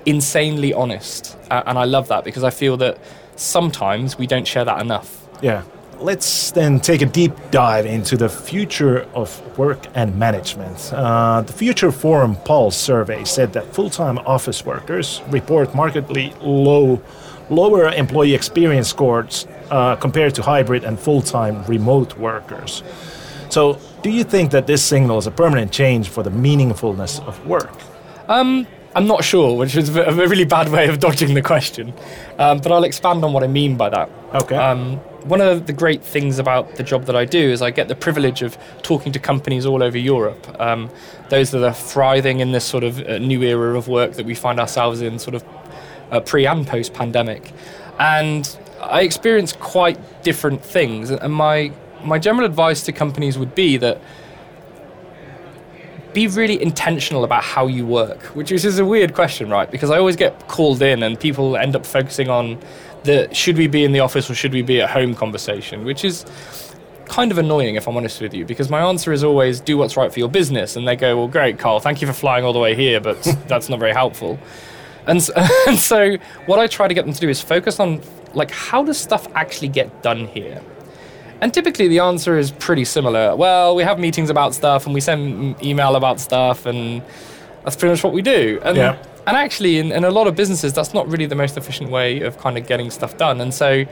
[0.05, 1.37] insanely honest.
[1.49, 2.97] Uh, and I love that because I feel that
[3.35, 5.27] sometimes we don't share that enough.
[5.41, 5.63] Yeah.
[5.99, 10.91] Let's then take a deep dive into the future of work and management.
[10.93, 17.01] Uh, the Future Forum Pulse survey said that full time office workers report markedly low
[17.49, 22.83] lower employee experience scores uh, compared to hybrid and full-time remote workers.
[23.49, 27.73] So, do you think that this signals a permanent change for the meaningfulness of work?
[28.27, 31.93] Um, I'm not sure, which is a really bad way of dodging the question.
[32.39, 34.09] Um, but I'll expand on what I mean by that.
[34.33, 34.55] Okay.
[34.55, 37.89] Um, one of the great things about the job that I do is I get
[37.89, 40.47] the privilege of talking to companies all over Europe.
[40.61, 40.89] Um,
[41.29, 44.33] those that are thriving in this sort of uh, new era of work that we
[44.33, 45.43] find ourselves in, sort of
[46.11, 47.51] uh, pre and post pandemic.
[47.99, 51.09] And I experience quite different things.
[51.11, 53.99] And my, my general advice to companies would be that
[56.15, 59.69] be really intentional about how you work, which is, is a weird question, right?
[59.69, 62.57] Because I always get called in and people end up focusing on
[63.03, 66.05] the should we be in the office or should we be at home conversation, which
[66.05, 66.25] is
[67.05, 69.97] kind of annoying if I'm honest with you, because my answer is always do what's
[69.97, 70.77] right for your business.
[70.77, 73.21] And they go, well, great, Carl, thank you for flying all the way here, but
[73.47, 74.39] that's not very helpful.
[75.05, 75.33] And so,
[75.67, 78.01] and so what I try to get them to do is focus on
[78.33, 80.61] like how does stuff actually get done here?
[81.41, 83.35] And typically the answer is pretty similar.
[83.35, 87.01] Well, we have meetings about stuff and we send email about stuff and
[87.63, 88.59] that's pretty much what we do.
[88.63, 88.97] And, Yeah.
[89.27, 92.21] and actually in, in a lot of businesses that's not really the most efficient way
[92.21, 93.41] of kind of getting stuff done.
[93.41, 93.85] And so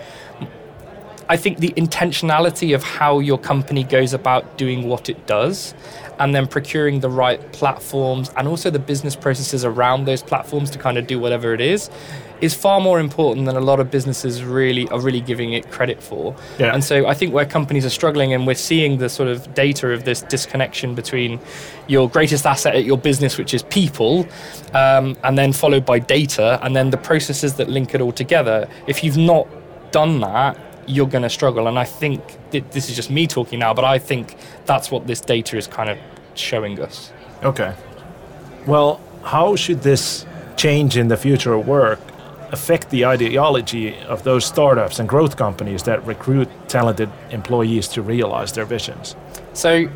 [1.29, 5.73] I think the intentionality of how your company goes about doing what it does
[6.19, 10.77] and then procuring the right platforms and also the business processes around those platforms to
[10.77, 11.89] kind of do whatever it is
[12.43, 16.03] is far more important than a lot of businesses really are really giving it credit
[16.03, 16.35] for.
[16.59, 16.73] Yeah.
[16.73, 19.93] And so I think where companies are struggling and we're seeing the sort of data
[19.93, 21.39] of this disconnection between
[21.87, 24.27] your greatest asset at your business, which is people,
[24.73, 28.67] um, and then followed by data, and then the processes that link it all together.
[28.87, 29.47] If you've not
[29.93, 31.69] done that, you're going to struggle.
[31.69, 35.07] And I think th- this is just me talking now, but I think that's what
[35.07, 35.97] this data is kind of
[36.35, 37.13] showing us.
[37.41, 37.73] Okay.
[38.67, 40.25] Well, how should this
[40.57, 42.01] change in the future of work
[42.53, 48.53] affect the ideology of those startups and growth companies that recruit talented employees to realize
[48.53, 49.15] their visions?
[49.53, 49.89] So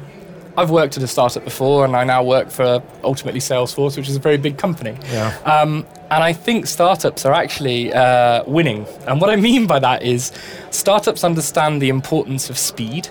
[0.57, 4.15] I've worked at a startup before, and I now work for ultimately Salesforce, which is
[4.15, 4.97] a very big company.
[5.11, 5.37] Yeah.
[5.45, 8.87] Um, and I think startups are actually uh, winning.
[9.07, 10.31] And what I mean by that is
[10.71, 13.07] startups understand the importance of speed,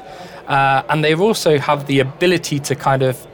[0.48, 3.24] uh, and they also have the ability to kind of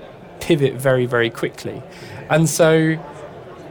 [0.41, 1.83] pivot very, very quickly.
[2.29, 2.99] And so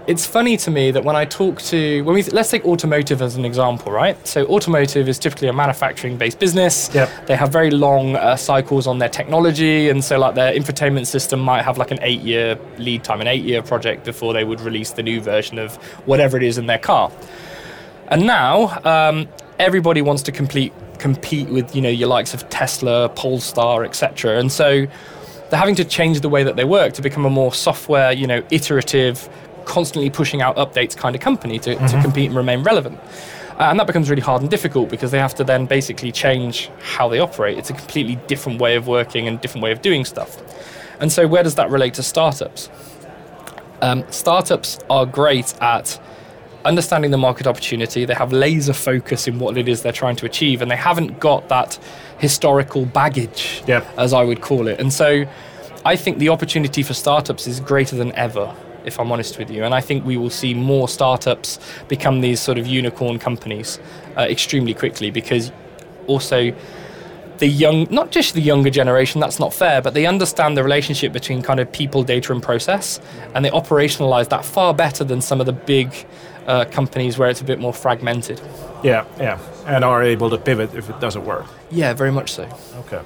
[0.08, 3.36] it's funny to me that when I talk to when we let's take automotive as
[3.36, 4.16] an example, right?
[4.28, 6.90] So automotive is typically a manufacturing-based business.
[6.94, 7.28] Yep.
[7.28, 11.40] They have very long uh, cycles on their technology, and so like their infotainment system
[11.40, 15.04] might have like an eight-year lead time, an eight-year project before they would release the
[15.04, 15.76] new version of
[16.08, 17.12] whatever it is in their car.
[18.08, 19.28] And now um,
[19.60, 24.40] everybody wants to complete compete with you know your likes of Tesla, Polestar, etc.
[24.40, 24.88] And so
[25.52, 28.26] they're having to change the way that they work to become a more software, you
[28.26, 29.30] know, iterative,
[29.65, 33.00] constantly pushing out updates kind of company to, to compete and remain relevant.
[33.60, 36.69] Uh, and that becomes really hard and difficult because they have to then basically change
[36.82, 37.58] how they operate.
[37.58, 40.38] It's a completely different way of working and different way of doing stuff.
[41.00, 42.69] And so, where does that relate to startups?
[43.82, 46.00] Um, startups are great at
[46.63, 48.06] understanding the market opportunity.
[48.06, 51.19] They have laser focus in what it is they're trying to achieve, and they haven't
[51.19, 51.80] got that
[52.19, 53.88] historical baggage, Yep.
[53.97, 54.80] as I would call it.
[54.80, 55.26] And so,
[55.84, 58.56] I think the opportunity for startups is greater than ever.
[58.86, 62.39] If I'm honest with you, and I think we will see more startups become these
[62.39, 63.80] sort of unicorn companies
[64.17, 65.52] uh, extremely quickly because
[66.08, 66.54] also
[67.41, 71.12] the young, not just the younger generation, that's not fair, but they understand the relationship
[71.12, 73.02] between kind of people, data, and process,
[73.34, 75.91] and they operationalize that far better than some of the big
[76.46, 78.39] uh, companies where it's a bit more fragmented.
[78.84, 79.39] Yeah, yeah.
[79.65, 81.46] And are able to pivot if it doesn't work.
[81.72, 82.44] Yeah, very much so.
[82.86, 83.02] Okay.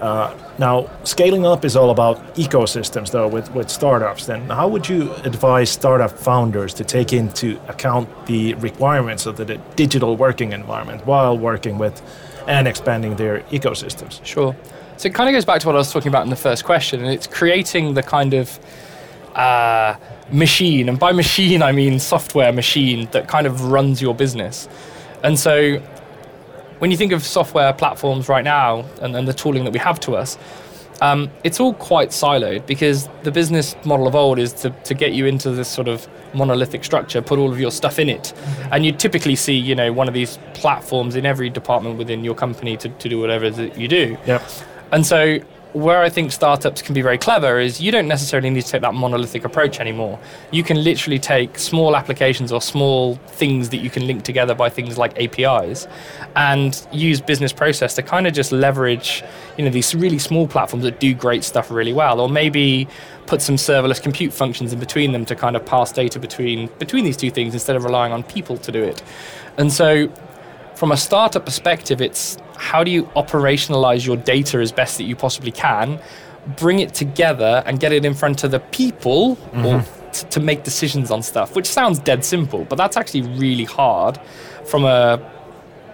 [0.00, 4.26] Uh, now, scaling up is all about ecosystems, though, with, with startups.
[4.26, 9.60] Then, how would you advise startup founders to take into account the requirements of the,
[9.74, 12.02] digital working environment while working with
[12.46, 14.24] and expanding their ecosystems?
[14.24, 14.54] Sure.
[14.98, 16.64] So it kind of goes back to what I was talking about in the first
[16.64, 18.58] question, and it's creating the kind of
[19.34, 19.94] uh,
[20.30, 24.68] machine, and by machine I mean software machine that kind of runs your business.
[25.22, 25.82] And so
[26.78, 29.98] when you think of software platforms right now and, and the tooling that we have
[30.00, 30.38] to us,
[31.02, 35.12] um, it's all quite siloed because the business model of old is to, to get
[35.12, 38.32] you into this sort of monolithic structure, put all of your stuff in it.
[38.70, 42.34] And you typically see, you know, one of these platforms in every department within your
[42.34, 44.16] company to, to do whatever that you do.
[44.26, 44.42] Yep.
[44.92, 45.38] And so
[45.76, 48.80] where I think startups can be very clever is you don't necessarily need to take
[48.80, 50.18] that monolithic approach anymore.
[50.50, 54.70] You can literally take small applications or small things that you can link together by
[54.70, 55.86] things like APIs
[56.34, 59.22] and use business process to kind of just leverage,
[59.58, 62.88] you know, these really small platforms that do great stuff really well or maybe
[63.26, 67.04] put some serverless compute functions in between them to kind of pass data between between
[67.04, 69.02] these two things instead of relying on people to do it.
[69.58, 70.10] And so
[70.74, 75.16] from a startup perspective, it's how do you operationalize your data as best that you
[75.16, 76.00] possibly can,
[76.56, 80.10] bring it together and get it in front of the people or mm-hmm.
[80.10, 84.18] t- to make decisions on stuff, which sounds dead simple, but that's actually really hard
[84.64, 85.35] from a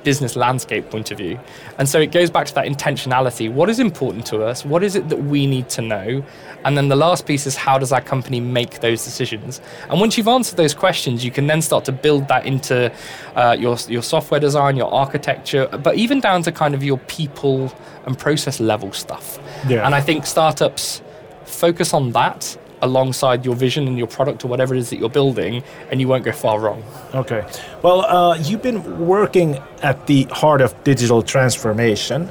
[0.04, 1.38] business landscape point of view.
[1.78, 3.52] And so it goes back to that intentionality.
[3.52, 4.64] What is important to us?
[4.64, 6.24] What is it that we need to know?
[6.64, 9.60] And then the last piece is how does our company make those decisions?
[9.88, 12.92] And once you've answered those questions, you can then start to build that into
[13.34, 17.72] uh, your, your software design, your architecture, but even down to kind of your people
[18.06, 19.38] and process level stuff.
[19.68, 19.84] Yeah.
[19.84, 21.02] And I think startups
[21.44, 25.08] focus on that alongside your vision and your product or whatever it is that you're
[25.08, 26.82] building, and you won't go far wrong.
[27.14, 27.46] Okay.
[27.82, 32.28] Well, uh, you've been working at the heart of digital transformation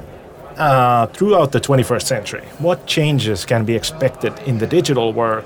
[0.58, 2.44] uh, throughout the 21st century.
[2.60, 5.46] What changes can be expected in the digital work?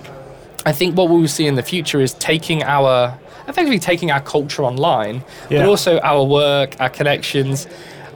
[0.66, 4.22] I think what we will see in the future is taking our effectively taking our
[4.22, 5.60] culture online, Yeah.
[5.60, 7.68] but also our work, our connections.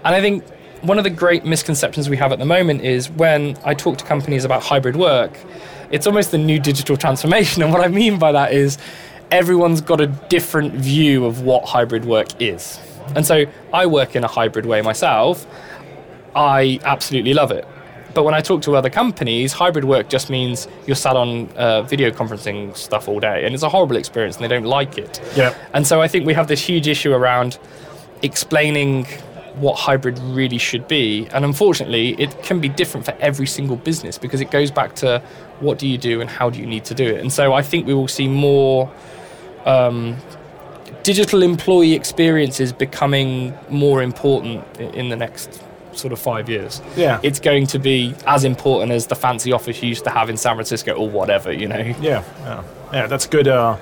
[0.03, 0.43] And I think
[0.81, 4.05] one of the great misconceptions we have at the moment is when I talk to
[4.05, 5.37] companies about hybrid work,
[5.91, 7.63] it's almost the new digital transformation.
[7.69, 8.77] And what I mean by that is
[9.31, 12.79] everyone's got a different view of what hybrid work is.
[13.15, 15.45] And so I work in a hybrid way myself.
[16.35, 17.67] I absolutely love it.
[18.13, 21.83] But when I talk to other companies, hybrid work just means you're sat on uh,
[21.83, 25.21] video conferencing stuff all day, and it's a horrible experience, and they don't like it.
[25.35, 25.55] Yeah.
[25.73, 27.59] And so I think we have this huge issue around
[28.21, 29.05] explaining
[29.55, 31.27] what hybrid really should be.
[31.31, 35.21] And unfortunately, it can be different for every single business because it goes back to
[35.59, 37.19] what do you do and how do you need to do it.
[37.21, 38.91] And so I think we will see more
[39.65, 40.17] um,
[41.03, 45.61] digital employee experiences becoming more important in the next
[45.93, 46.81] sort of five years.
[46.95, 47.19] Yeah.
[47.23, 50.37] It's going to be as important as the fancy office you used to have in
[50.37, 51.79] San Francisco or whatever, you know.
[51.79, 53.07] Yeah, yeah, yeah.
[53.07, 53.47] That's good.
[53.47, 53.77] Uh,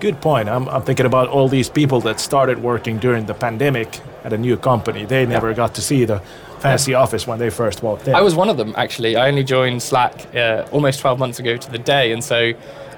[0.00, 0.48] good point.
[0.48, 4.38] I'm, I'm thinking about all these people that started working during the pandemic at a
[4.38, 5.04] new company.
[5.04, 6.20] They never got to see the
[6.60, 8.14] fancy office when they first walked in.
[8.14, 9.16] I was one of them actually.
[9.16, 12.52] I only joined Slack uh, almost 12 months ago to the day, and so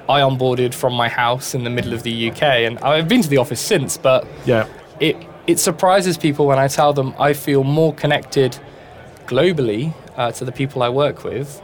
[0.08, 3.28] I onboarded from my house in the middle of the UK, and I've been to
[3.28, 4.66] the office since, but Yeah.
[5.00, 5.16] it
[5.48, 8.58] it surprises people when I tell them I feel more connected
[9.26, 11.62] globally uh, to the people I work with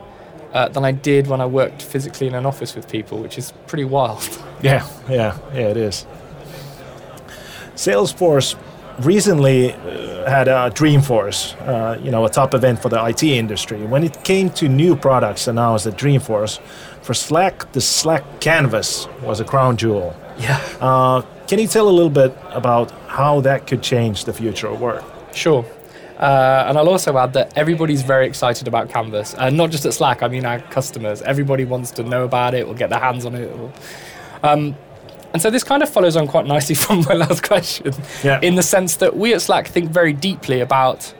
[0.53, 3.53] uh, than I did when I worked physically in an office with people, which is
[3.67, 4.23] pretty wild.
[4.63, 6.07] Yeah, yeah, yeah, it is.
[7.75, 8.55] Salesforce
[9.01, 9.71] recently
[10.27, 13.85] had a Dreamforce, uh, you know, a top event for the IT industry.
[13.85, 16.61] When it came to new products announced at Dreamforce,
[17.03, 20.15] for Slack, the Slack Canvas was a crown jewel.
[20.39, 20.61] Yeah.
[20.81, 24.81] Uh, can you tell a little bit about how that could change the future of
[24.81, 25.05] work?
[25.35, 25.65] Sure.
[26.19, 29.93] Uh, and I'll also add that everybody's very excited about Canvas, and not just at
[29.93, 30.23] Slack.
[30.23, 31.21] I mean, our customers.
[31.23, 33.51] Everybody wants to know about it or get their hands on it.
[33.51, 33.73] Or,
[34.45, 34.77] um,
[35.33, 37.93] and so this kind of follows on quite nicely from my last question,
[38.23, 38.39] Yeah.
[38.43, 41.13] in the sense that we at Slack think very deeply about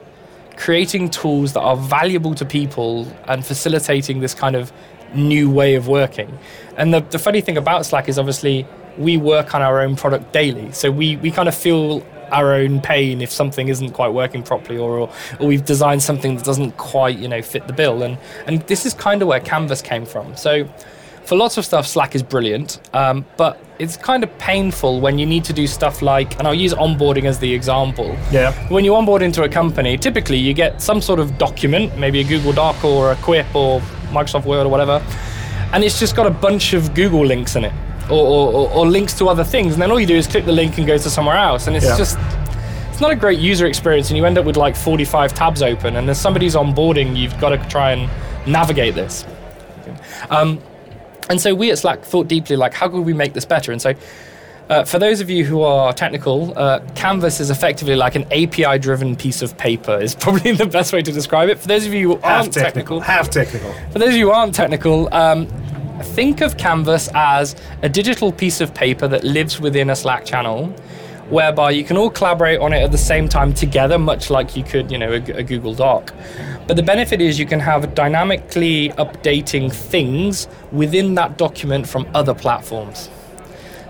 [0.55, 4.71] creating tools that are valuable to people and facilitating this kind of
[5.15, 6.37] new way of working.
[6.77, 10.31] And the, the funny thing about Slack is obviously we work on our own product
[10.31, 10.71] daily.
[10.71, 14.77] So we, we kind of feel our own pain if something isn't quite working properly
[14.77, 18.01] or, or, or we've designed something that doesn't quite, you know, fit the bill.
[18.03, 20.35] And, and this is kind of where Canvas came from.
[20.35, 20.67] So
[21.25, 25.25] for lots of stuff, Slack is brilliant, um, but it's kind of painful when you
[25.25, 28.15] need to do stuff like, and I'll use onboarding as the example.
[28.31, 28.51] Yeah.
[28.69, 32.23] When you onboard into a company, typically you get some sort of document, maybe a
[32.23, 33.79] Google Doc or a Quip or
[34.11, 35.01] Microsoft Word or whatever,
[35.71, 37.73] and it's just got a bunch of Google links in it.
[38.09, 40.51] Or, or, or, links to other things, and then all you do is click the
[40.51, 41.97] link and go to somewhere else, and it's Yeah.
[41.97, 42.17] just
[42.91, 45.95] it's not a great user experience, and you end up with like 45 tabs open,
[45.95, 48.09] and as somebody's onboarding, you've got to try and
[48.45, 49.25] navigate this.
[50.29, 50.59] Um,
[51.29, 53.71] and so we at Slack thought deeply, like, how could we make this better?
[53.71, 53.93] And so,
[54.69, 59.15] uh, for those of you who are technical, uh, Canvas is effectively like an API-driven
[59.15, 59.99] piece of paper.
[59.99, 61.59] Is probably the best way to describe it.
[61.59, 63.73] For those of you who Half aren't technical, Half technical.
[63.91, 65.47] for those of you who aren't technical, um,
[66.01, 70.73] think of Canvas as a digital piece of paper that lives within a Slack channel,
[71.33, 74.63] whereby you can all collaborate on it at the same time together, much like you
[74.63, 76.13] could, you know, a, a Google Doc.
[76.67, 82.33] But the benefit is you can have dynamically updating things within that document from other
[82.33, 83.09] platforms.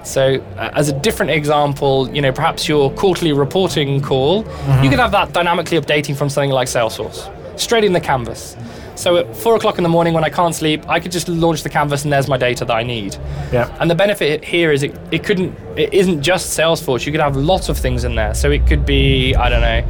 [0.03, 4.43] So, uh, as a different example, you know, perhaps your quarterly reporting call,
[4.81, 7.29] you could have that dynamically updating from something like Salesforce,
[7.59, 8.57] straight in the canvas.
[8.95, 11.63] So at four o'clock in the morning when I can't sleep, I could just launch
[11.63, 13.15] the canvas and there's my data that I need.
[13.51, 13.75] Yeah.
[13.79, 17.05] And the benefit here is it, it couldn't it isn't just Salesforce.
[17.05, 18.33] You could have lots of things in there.
[18.33, 19.83] So it could be I don't know,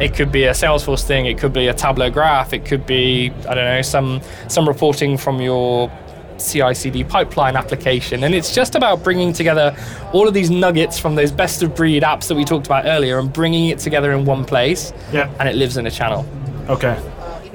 [0.00, 1.26] it could be a Salesforce thing.
[1.26, 2.52] It could be a Tableau graph.
[2.52, 5.90] It could be I don't know some some reporting from your
[6.38, 9.76] CI/CD pipeline application, and it's just about bringing together
[10.12, 13.18] all of these nuggets from those best of breed apps that we talked about earlier,
[13.18, 14.92] and bringing it together in one place.
[15.12, 15.30] Yeah.
[15.38, 16.26] And it lives in a channel.
[16.68, 17.00] Okay.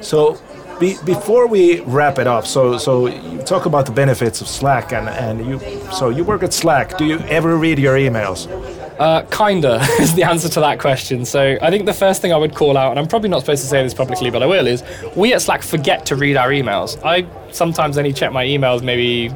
[0.02, 0.40] So
[0.80, 4.94] be, before we wrap it up, so so you talk about the benefits of Slack,
[4.94, 5.60] and and you
[5.92, 6.98] so you work at Slack.
[6.98, 8.48] Do you ever read your emails?
[9.00, 11.24] Uh, kinda is the answer to that question.
[11.24, 13.62] So I think the first thing I would call out, and I'm probably not supposed
[13.62, 14.84] to say this publicly, but I will, is
[15.16, 17.00] we at Slack forget to read our emails.
[17.04, 19.32] I sometimes only check my emails maybe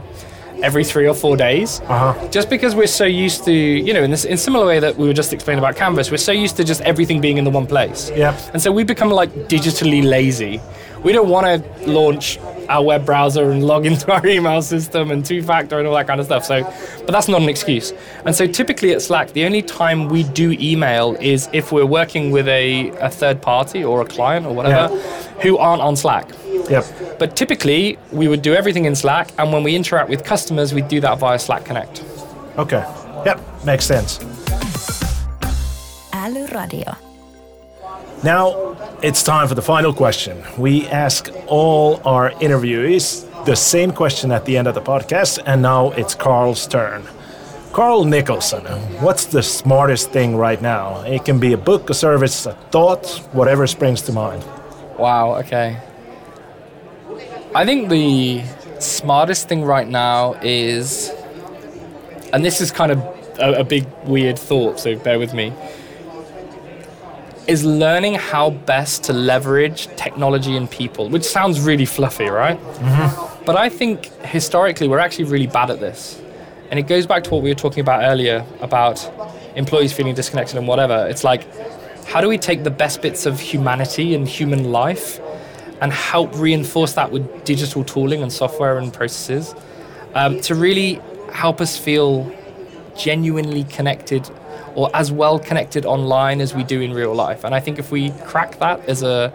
[0.63, 1.79] every three or four days.
[1.81, 2.27] Uh-huh.
[2.29, 5.07] Just because we're so used to, you know, in this in similar way that we
[5.07, 7.67] were just explaining about Canvas, we're so used to just everything being in the one
[7.67, 8.11] place.
[8.15, 8.37] Yeah.
[8.53, 10.61] And so we become like digitally lazy.
[11.03, 12.37] We don't want to launch
[12.69, 16.07] our web browser and log into our email system and two factor and all that
[16.07, 16.45] kind of stuff.
[16.45, 16.63] So,
[17.05, 17.93] but that's not an excuse.
[18.25, 22.31] And so typically at Slack, the only time we do email is if we're working
[22.31, 24.95] with a, a third party or a client or whatever
[25.41, 26.29] who aren't on Slack.
[26.69, 27.19] Yep.
[27.19, 30.81] But typically, we would do everything in Slack, and when we interact with customers, we
[30.81, 32.03] do that via Slack Connect.
[32.57, 32.85] Okay.
[33.25, 33.65] Yep.
[33.65, 34.19] Makes sense.
[36.13, 37.10] Älyradio.
[38.23, 40.43] Now it's time for the final question.
[40.55, 45.63] We ask all our interviewees the same question at the end of the podcast, and
[45.63, 47.03] now it's Carl's turn.
[47.73, 48.63] Carl Nicholson,
[49.01, 51.01] what's the smartest thing right now?
[51.01, 54.43] It can be a book, a service, a thought, whatever springs to mind.
[54.99, 55.79] Wow, okay.
[57.55, 58.43] I think the
[58.79, 61.11] smartest thing right now is,
[62.33, 62.99] and this is kind of
[63.39, 65.53] a, a big weird thought, so bear with me,
[67.47, 72.59] is learning how best to leverage technology and people, which sounds really fluffy, right?
[73.45, 76.21] But I think historically we're actually really bad at this.
[76.69, 79.11] And it goes back to what we were talking about earlier about
[79.55, 81.07] employees feeling disconnected and whatever.
[81.09, 81.45] It's like,
[82.05, 85.19] how do we take the best bits of humanity and human life
[85.81, 89.55] and help reinforce that with digital tooling and software and processes
[90.13, 91.01] um, to really
[91.33, 92.31] help us feel
[92.95, 94.29] genuinely connected
[94.75, 97.43] or as well connected online as we do in real life.
[97.43, 99.31] And I think if we crack that as a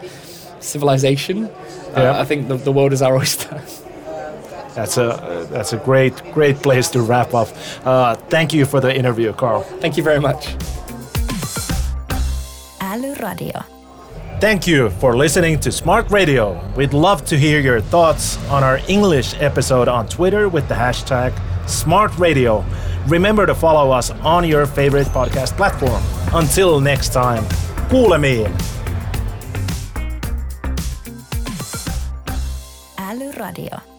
[0.60, 1.48] civilization,
[1.96, 2.10] Yeah.
[2.16, 3.60] uh, I think the, the world is our oyster.
[4.74, 7.48] That's a uh, that's a great great place to wrap up.
[7.84, 9.62] Uh, thank you for the interview, Carl.
[9.80, 10.54] Thank you very much.
[12.80, 13.64] Älyradio.
[14.40, 16.60] Thank you for listening to Smart Radio.
[16.76, 21.32] We'd love to hear your thoughts on our English episode on Twitter with the hashtag
[21.66, 22.62] Smart Radio.
[23.08, 26.02] Remember to follow us on your favorite podcast platform.
[26.34, 27.44] Until next time,
[27.88, 28.50] kuulemiin!
[32.98, 33.95] Älyradio.